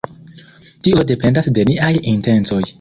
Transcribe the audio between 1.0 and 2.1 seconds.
dependas de niaj